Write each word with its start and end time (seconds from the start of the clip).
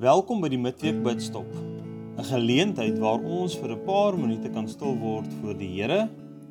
Welkom 0.00 0.38
by 0.40 0.48
die 0.48 0.56
Midweek 0.56 1.02
Bidstop. 1.04 1.48
'n 1.52 2.24
Geleentheid 2.24 2.94
waar 3.02 3.20
ons 3.20 3.52
vir 3.60 3.72
'n 3.74 3.84
paar 3.84 4.16
minute 4.16 4.48
kan 4.48 4.66
stil 4.66 4.94
word 4.96 5.28
voor 5.40 5.58
die 5.58 5.68
Here 5.68 6.08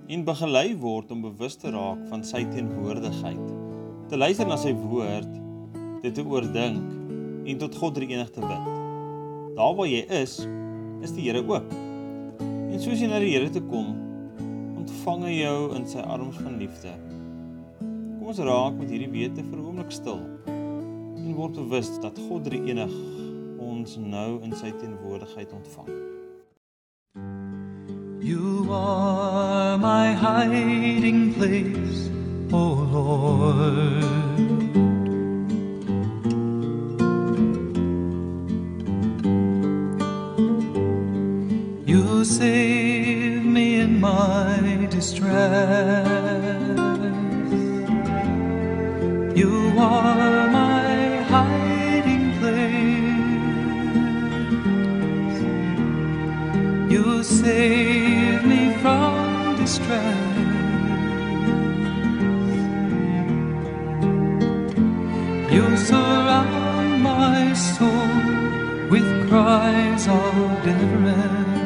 en 0.07 0.23
begelei 0.23 0.75
word 0.77 1.09
om 1.11 1.23
bewus 1.23 1.55
te 1.55 1.71
raak 1.71 1.97
van 2.11 2.21
sy 2.23 2.43
teenwoordigheid. 2.45 3.47
Te 4.07 4.17
luister 4.17 4.45
na 4.45 4.55
sy 4.55 4.73
woord, 4.73 5.33
dit 6.03 6.13
te 6.13 6.21
oordink 6.21 6.85
en 7.49 7.57
tot 7.57 7.75
God 7.75 7.95
drie 7.95 8.09
enig 8.13 8.29
te 8.29 8.39
bid. 8.39 8.69
Daar 9.57 9.73
waar 9.73 9.89
jy 9.89 10.05
is, 10.21 10.45
is 11.01 11.11
die 11.11 11.25
Here 11.25 11.41
ook. 11.41 11.73
En 12.69 12.79
soos 12.79 13.01
jy 13.01 13.07
na 13.07 13.17
die 13.17 13.33
Here 13.33 13.49
toe 13.49 13.65
kom, 13.65 13.95
ontvang 14.77 15.23
hy 15.23 15.41
jou 15.41 15.75
in 15.75 15.87
sy 15.87 16.05
arms 16.05 16.37
van 16.37 16.59
liefde. 16.59 16.93
Kom 18.19 18.27
ons 18.27 18.45
raak 18.45 18.77
met 18.77 18.91
hierdie 18.91 19.09
wete 19.09 19.41
vir 19.41 19.57
'n 19.57 19.65
oomblik 19.65 19.91
stil 19.91 20.21
en 20.45 21.33
word 21.33 21.57
bewus 21.57 21.99
dat 21.99 22.13
God 22.29 22.43
drie 22.45 22.61
enig 22.69 22.93
ons 23.59 23.97
nou 23.97 24.39
in 24.43 24.55
sy 24.55 24.71
teenwoordigheid 24.79 25.51
ontvang. 25.55 25.91
You 28.21 28.67
are 28.71 29.77
my 29.77 30.11
hiding 30.13 31.33
place, 31.33 32.09
O 32.51 32.63
Lord. 32.95 34.03
You 41.87 42.23
save 42.25 43.45
me 43.45 43.79
in 43.79 43.99
my 43.99 44.87
distress. 44.89 46.07
You 49.35 49.73
are 49.77 50.38
save 57.41 58.45
me 58.45 58.73
from 58.81 59.55
distress. 59.55 60.17
You 65.55 65.65
surround 65.77 67.01
my 67.01 67.53
soul 67.53 68.89
with 68.91 69.07
cries 69.29 70.07
of 70.07 70.63
deliverance. 70.63 71.58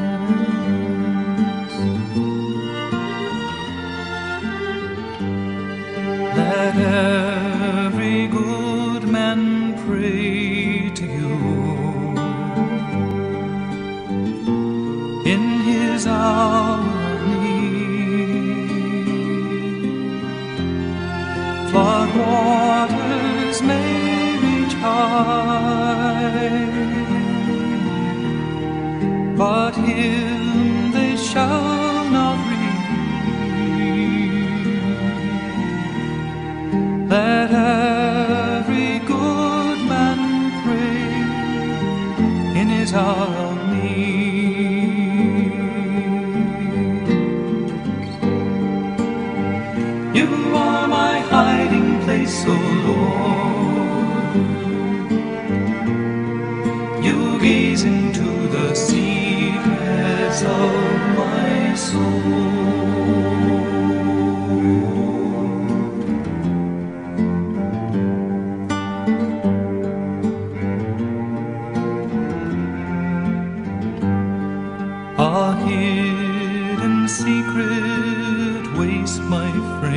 You 50.24 50.56
are 50.56 50.88
my 50.88 51.18
hiding 51.18 52.00
place, 52.00 52.44
O 52.46 52.54
Lord. 52.86 53.53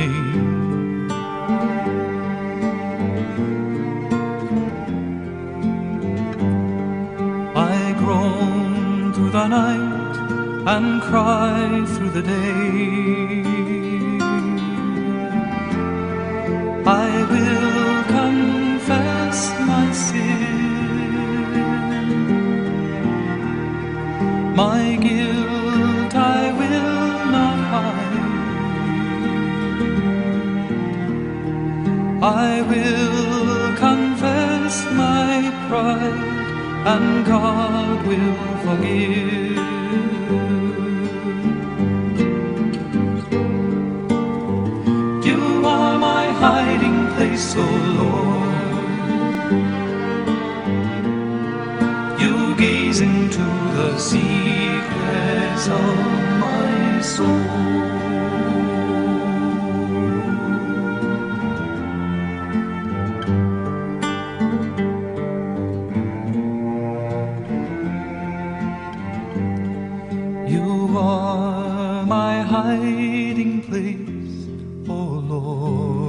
groan 7.98 9.12
through 9.12 9.30
the 9.30 9.48
night 9.48 10.16
and 10.68 11.02
cry 11.02 11.84
through 11.94 12.10
the 12.10 12.22
day. 12.22 13.42
I 16.86 17.08
will 17.32 18.04
confess 18.04 19.50
my 19.66 19.90
sin. 19.92 20.58
My 24.54 24.96
I 32.22 32.62
will 32.62 33.76
confess 33.76 34.84
my 34.92 35.52
pride, 35.68 36.86
and 36.86 37.26
God 37.26 38.06
will 38.06 38.36
forgive. 38.64 39.58
You 45.24 45.64
are 45.66 45.98
my 45.98 46.26
hiding 46.32 47.08
place, 47.16 47.54
O 47.56 47.66
Lord. 48.00 49.10
You 52.20 52.56
gaze 52.56 53.00
into 53.00 53.44
the 53.78 53.98
secrets 53.98 55.68
of 55.68 55.98
my 56.40 57.00
soul. 57.02 57.77
You 70.48 70.96
are 70.96 72.06
my 72.06 72.40
hiding 72.40 73.60
place, 73.68 74.48
O 74.88 75.20
Lord. 75.28 76.08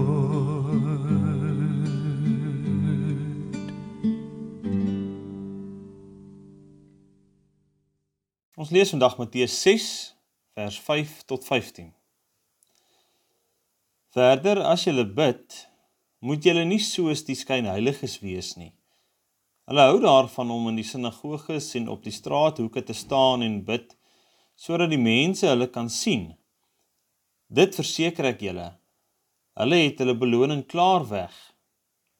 Ons 8.55 8.71
lees 8.71 8.95
vandag 8.95 9.19
Matteus 9.19 9.59
6 9.59 10.15
vers 10.55 10.79
5 10.87 11.23
tot 11.27 11.43
15. 11.43 11.91
Verder 14.15 14.63
as 14.71 14.87
jy 14.87 15.03
bid, 15.03 15.67
moet 16.23 16.47
jy 16.47 16.63
nie 16.63 16.79
soos 16.79 17.27
die 17.27 17.35
skynheiliges 17.35 18.21
wees 18.23 18.55
nie. 18.55 18.71
Hulle 19.67 19.91
hou 19.91 19.99
daarvan 19.99 20.55
om 20.55 20.71
in 20.71 20.79
die 20.79 20.87
sinagoges 20.87 21.73
en 21.75 21.91
op 21.91 22.07
die 22.07 22.15
straathoeke 22.15 22.87
te 22.87 22.95
staan 22.95 23.43
en 23.43 23.65
bid 23.67 23.98
sodat 24.59 24.91
die 24.91 24.99
mense 24.99 25.47
hulle 25.47 25.69
kan 25.71 25.87
sien. 25.89 26.33
Dit 27.47 27.77
verseker 27.79 28.27
ek 28.33 28.43
julle. 28.43 28.67
Hulle 29.59 29.77
het 29.85 30.01
hulle 30.03 30.17
beloning 30.19 30.65
klaar 30.67 31.05
weg. 31.07 31.35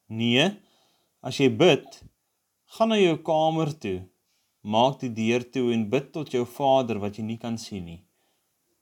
Nee, 0.07 0.45
as 1.21 1.39
jy 1.41 1.49
bid, 1.51 1.85
gaan 2.75 2.93
na 2.93 2.99
jou 2.99 3.17
kamer 3.27 3.73
toe, 3.83 3.97
maak 4.63 5.01
die 5.03 5.11
deur 5.15 5.43
toe 5.51 5.67
en 5.75 5.89
bid 5.91 6.13
tot 6.15 6.31
jou 6.33 6.45
Vader 6.47 7.01
wat 7.03 7.19
jy 7.19 7.25
nie 7.27 7.39
kan 7.41 7.59
sien 7.59 7.83
nie. 7.85 8.01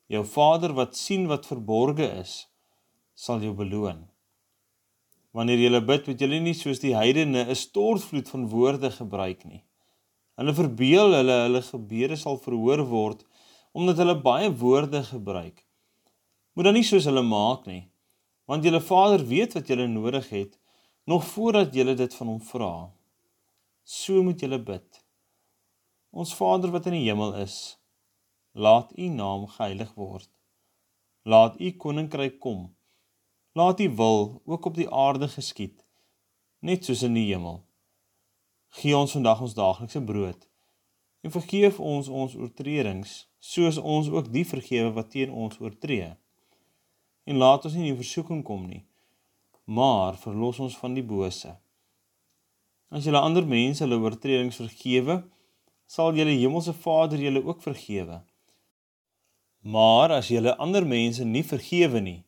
Jou 0.08 0.22
Vader 0.24 0.76
wat 0.78 0.96
sien 0.96 1.26
wat 1.28 1.50
verborge 1.50 2.08
is, 2.22 2.46
sal 3.18 3.42
jou 3.44 3.56
beloon. 3.58 4.06
Wanneer 5.36 5.66
jy 5.66 5.82
bid, 5.82 6.08
moet 6.08 6.22
jy 6.22 6.40
nie 6.40 6.56
soos 6.58 6.80
die 6.80 6.94
heidene 6.96 7.44
'n 7.50 7.56
stortvloed 7.56 8.30
van 8.30 8.48
woorde 8.54 8.90
gebruik 8.94 9.44
nie. 9.46 9.64
Hulle 10.38 10.54
verbeel 10.54 11.14
hulle 11.18 11.38
hulle 11.46 11.62
gebede 11.66 12.16
sal 12.16 12.38
verhoor 12.38 12.86
word 12.86 13.26
omdat 13.78 14.00
hulle 14.02 14.16
baie 14.22 14.50
woorde 14.58 15.04
gebruik. 15.06 15.62
Moet 16.54 16.66
dan 16.66 16.74
nie 16.80 16.86
soos 16.88 17.06
hulle 17.06 17.22
maak 17.22 17.68
nie, 17.70 17.84
want 18.50 18.66
julle 18.66 18.82
Vader 18.82 19.22
weet 19.30 19.54
wat 19.54 19.70
julle 19.70 19.86
nodig 19.92 20.32
het 20.34 20.56
nog 21.08 21.28
voordat 21.30 21.76
julle 21.78 21.94
dit 22.00 22.16
van 22.20 22.32
hom 22.34 22.40
vra. 22.42 22.72
so 23.88 24.24
moet 24.24 24.42
julle 24.44 24.58
bid. 24.60 25.04
Ons 26.12 26.34
Vader 26.36 26.74
wat 26.74 26.90
in 26.90 26.98
die 26.98 27.06
hemel 27.06 27.38
is, 27.40 27.78
laat 28.52 28.90
U 28.98 29.08
naam 29.20 29.46
geheilig 29.48 29.94
word. 29.96 30.28
Laat 31.24 31.56
U 31.62 31.72
koninkryk 31.84 32.40
kom. 32.44 32.66
Laat 33.56 33.80
U 33.80 33.88
wil 33.96 34.42
ook 34.46 34.66
op 34.66 34.76
die 34.76 34.90
aarde 34.90 35.30
geskied, 35.32 35.86
net 36.60 36.84
soos 36.84 37.06
in 37.08 37.16
die 37.16 37.30
hemel. 37.30 37.62
Gee 38.82 38.98
ons 38.98 39.16
vandag 39.16 39.46
ons 39.48 39.56
daaglikse 39.56 40.04
brood 40.04 40.47
en 41.28 41.34
vergeef 41.34 41.80
ons 41.84 42.08
ons 42.08 42.36
oortredings, 42.40 43.26
soos 43.44 43.78
ons 43.78 44.08
ook 44.14 44.30
die 44.32 44.46
vergewe 44.48 44.94
wat 44.96 45.10
teen 45.12 45.32
ons 45.32 45.60
oortree. 45.60 46.14
En 47.28 47.42
laat 47.42 47.66
ons 47.68 47.76
nie 47.76 47.90
in 47.92 48.00
versoeking 48.00 48.46
kom 48.48 48.64
nie, 48.70 48.86
maar 49.68 50.16
verlos 50.22 50.62
ons 50.64 50.78
van 50.80 50.96
die 50.96 51.04
bose. 51.04 51.52
As 52.88 53.04
julle 53.04 53.20
ander 53.20 53.44
mense 53.44 53.84
hulle 53.84 54.00
oortredings 54.00 54.62
vergewe, 54.62 55.20
sal 55.92 56.16
julle 56.16 56.38
hemelse 56.38 56.72
Vader 56.86 57.20
julle 57.20 57.44
ook 57.44 57.60
vergewe. 57.66 58.22
Maar 59.68 60.16
as 60.22 60.32
julle 60.32 60.56
ander 60.64 60.88
mense 60.88 61.28
nie 61.28 61.44
vergewe 61.44 62.00
nie, 62.00 62.22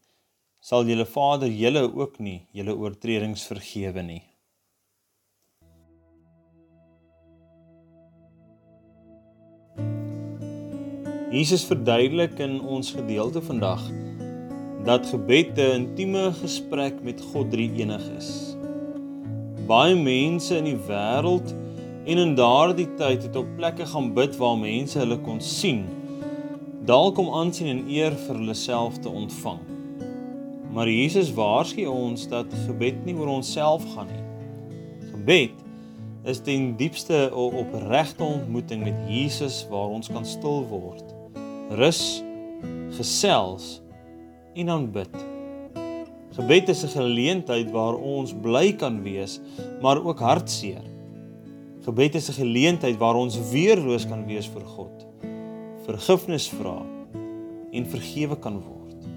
sal 0.60 0.84
julle 0.92 1.08
Vader 1.08 1.48
julle 1.48 1.88
ook 1.88 2.20
nie 2.20 2.42
julle 2.52 2.76
oortredings 2.76 3.48
vergewe 3.48 4.04
nie. 4.04 4.24
Jesus 11.30 11.62
verduidelik 11.70 12.40
in 12.42 12.56
ons 12.66 12.88
gedeelte 12.92 13.42
vandag 13.46 13.84
dat 14.86 15.06
gebed 15.06 15.58
'n 15.58 15.74
intieme 15.82 16.32
gesprek 16.34 17.04
met 17.06 17.22
God 17.22 17.52
Drie-enig 17.52 18.06
is. 18.18 18.58
Baie 19.68 19.96
mense 19.96 20.58
in 20.58 20.64
die 20.64 20.80
wêreld 20.88 21.54
en 22.06 22.18
in 22.18 22.36
daardie 22.36 22.88
tyd 22.98 23.24
het 23.24 23.36
op 23.36 23.46
plekke 23.56 23.86
gaan 23.86 24.14
bid 24.14 24.38
waar 24.38 24.58
mense 24.58 25.00
hulle 25.00 25.20
kon 25.20 25.42
sien, 25.42 25.86
dalk 26.86 27.18
om 27.18 27.30
aansien 27.30 27.68
en 27.68 27.86
eer 27.90 28.18
vir 28.26 28.36
hulle 28.36 28.58
self 28.58 28.98
te 28.98 29.10
ontvang. 29.10 29.62
Maar 30.74 30.90
Jesus 30.90 31.34
waarsku 31.34 31.86
ons 31.86 32.28
dat 32.28 32.54
gebed 32.66 33.06
nie 33.06 33.16
oor 33.16 33.28
onsself 33.28 33.86
gaan 33.94 34.08
nie. 34.08 34.26
Gebed 35.12 35.54
is 36.24 36.40
ten 36.42 36.76
diepste 36.76 37.30
'n 37.30 37.54
opregte 37.62 38.24
ontmoeting 38.24 38.84
met 38.84 38.98
Jesus 39.08 39.68
waar 39.70 39.94
ons 39.94 40.08
kan 40.08 40.26
stil 40.26 40.66
word 40.66 41.18
rus, 41.70 42.24
gesels 42.98 43.80
en 44.58 44.70
aanbid. 44.70 45.14
Gebed 46.34 46.70
is 46.70 46.84
'n 46.84 46.94
geleentheid 46.98 47.72
waar 47.72 47.96
ons 47.96 48.34
bly 48.34 48.74
kan 48.74 49.04
wees, 49.04 49.40
maar 49.82 50.04
ook 50.04 50.20
hartseer. 50.20 50.84
Gebed 51.86 52.16
is 52.16 52.30
'n 52.30 52.42
geleentheid 52.42 52.98
waar 52.98 53.16
ons 53.16 53.38
weerloos 53.52 54.06
kan 54.08 54.26
wees 54.26 54.48
vir 54.48 54.66
God, 54.66 55.06
vergifnis 55.86 56.50
vra 56.50 56.82
en 57.72 57.86
vergewe 57.86 58.36
kan 58.36 58.62
word. 58.62 59.08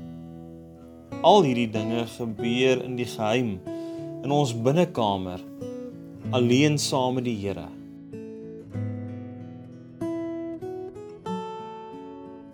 Al 1.23 1.43
hierdie 1.43 1.71
dinge 1.71 2.07
gebeur 2.07 2.85
in 2.85 2.97
die 2.97 3.07
geheim 3.07 3.61
in 4.23 4.31
ons 4.31 4.55
binnekamer 4.55 5.41
alleen 6.31 6.79
saam 6.79 7.15
met 7.15 7.25
die 7.25 7.37
Here. 7.37 7.82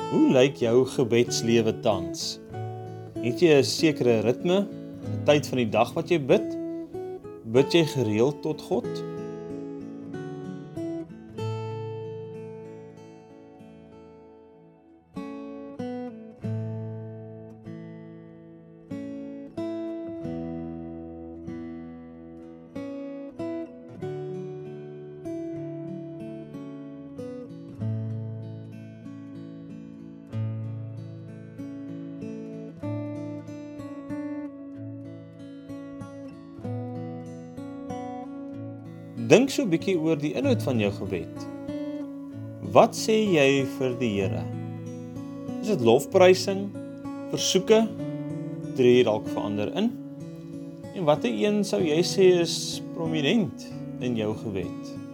Hoe 0.08 0.30
lyk 0.32 0.56
jou 0.56 0.86
gebedslewe 0.88 1.74
tans? 1.84 2.38
Het 3.20 3.42
jy 3.44 3.58
'n 3.60 3.64
sekere 3.64 4.14
ritme, 4.24 4.64
'n 4.64 5.24
tyd 5.28 5.44
van 5.46 5.58
die 5.60 5.68
dag 5.68 5.92
wat 5.92 6.08
jy 6.08 6.16
bid? 6.16 6.56
Bid 7.44 7.72
jy 7.72 7.84
gereeld 7.84 8.40
tot 8.42 8.62
God? 8.62 8.88
Dink 39.28 39.50
so 39.52 39.62
'n 39.62 39.68
bietjie 39.68 39.98
oor 40.00 40.16
die 40.16 40.30
inhoud 40.40 40.62
van 40.64 40.78
jou 40.80 40.88
gebed. 41.02 41.42
Wat 42.72 42.96
sê 42.96 43.16
jy 43.28 43.66
vir 43.76 43.96
die 44.00 44.12
Here? 44.14 44.40
Is 45.60 45.68
dit 45.68 45.84
lofprysing, 45.84 46.62
versoeke, 47.28 47.82
jy 48.78 49.02
dalk 49.04 49.28
verander 49.28 49.68
in? 49.76 49.90
En 50.94 51.04
watter 51.04 51.28
een 51.28 51.60
sou 51.64 51.82
jy 51.84 52.00
sê 52.00 52.40
is 52.40 52.80
prominent 52.94 53.68
in 54.00 54.16
jou 54.16 54.32
gebed? 54.46 55.07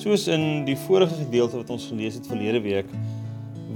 Soos 0.00 0.22
in 0.32 0.62
die 0.64 0.78
vorige 0.86 1.12
gedeelte 1.12 1.58
wat 1.58 1.70
ons 1.74 1.90
gelees 1.90 2.14
het 2.16 2.24
verlede 2.24 2.62
week, 2.64 2.88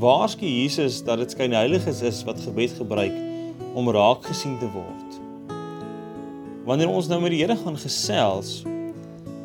waarsku 0.00 0.48
Jesus 0.48 1.02
dat 1.04 1.20
dit 1.20 1.34
skyn 1.34 1.52
heiliges 1.52 2.00
is 2.00 2.22
wat 2.24 2.40
gebed 2.40 2.72
gebruik 2.78 3.12
om 3.76 3.90
raak 3.92 4.24
gesien 4.24 4.54
te 4.56 4.70
word. 4.72 5.18
Wanneer 6.64 6.88
ons 6.88 7.12
nou 7.12 7.20
met 7.20 7.34
die 7.34 7.42
Here 7.42 7.58
gaan 7.60 7.76
gesels, 7.76 8.62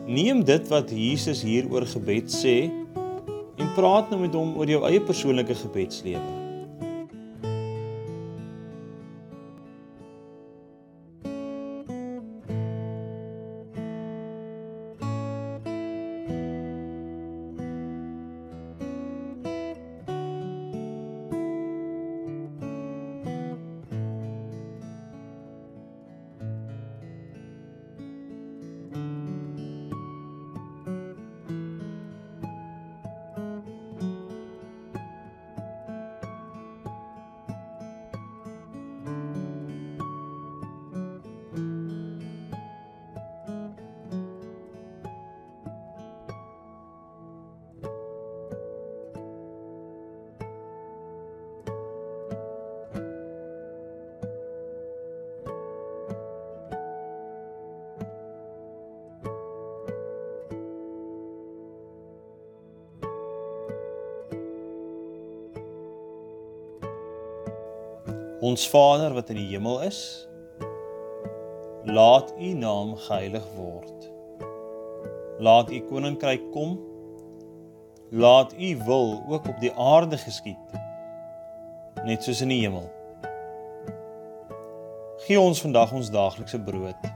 neem 0.08 0.40
dit 0.48 0.72
wat 0.72 0.96
Jesus 0.96 1.44
hier 1.44 1.68
oor 1.68 1.84
gebed 1.84 2.32
sê 2.32 2.70
en 3.60 3.76
praat 3.76 4.08
nou 4.08 4.24
met 4.24 4.40
hom 4.40 4.56
oor 4.56 4.72
jou 4.72 4.86
eie 4.88 5.04
persoonlike 5.04 5.60
gebedslewe. 5.60 6.39
Ons 68.40 68.70
Vader 68.72 69.12
wat 69.14 69.30
in 69.34 69.36
die 69.36 69.50
hemel 69.50 69.82
is, 69.84 69.98
laat 71.84 72.30
U 72.40 72.52
naam 72.56 72.94
geheilig 72.96 73.44
word. 73.58 74.06
Laat 75.44 75.72
U 75.76 75.80
koninkryk 75.90 76.46
kom. 76.54 76.78
Laat 78.16 78.54
U 78.56 78.70
wil 78.86 79.12
ook 79.28 79.50
op 79.52 79.60
die 79.60 79.74
aarde 79.76 80.18
geskied, 80.18 80.78
net 82.08 82.24
soos 82.24 82.40
in 82.42 82.54
die 82.56 82.62
hemel. 82.62 82.88
Gee 85.26 85.40
ons 85.40 85.60
vandag 85.62 85.92
ons 85.94 86.08
daaglikse 86.10 86.62
brood 86.64 87.12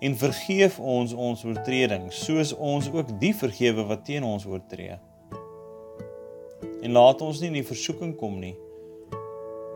en 0.00 0.16
vergeef 0.16 0.78
ons 0.80 1.12
ons 1.12 1.44
oortredings 1.44 2.22
soos 2.24 2.54
ons 2.56 2.88
ook 2.88 3.12
die 3.20 3.34
vergewe 3.36 3.84
wat 3.92 4.06
teen 4.08 4.24
ons 4.24 4.48
oortree. 4.48 4.96
En 6.80 6.96
laat 6.96 7.20
ons 7.20 7.44
nie 7.44 7.52
in 7.52 7.60
die 7.60 7.66
versoeking 7.68 8.16
kom 8.16 8.40
nie, 8.40 8.56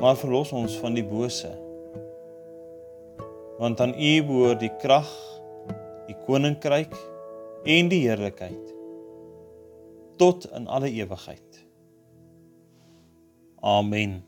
maar 0.01 0.17
verlos 0.19 0.53
ons 0.53 0.77
van 0.83 0.97
die 0.97 1.05
bose. 1.07 1.51
Want 3.59 3.81
aan 3.81 3.95
U 3.95 4.13
behoort 4.27 4.61
die 4.61 4.73
krag, 4.83 5.11
die 6.09 6.17
koninkryk 6.27 6.95
en 7.65 7.89
die 7.89 8.03
heerlikheid 8.05 8.73
tot 10.21 10.47
in 10.55 10.67
alle 10.71 10.91
ewigheid. 10.91 11.67
Amen. 13.65 14.23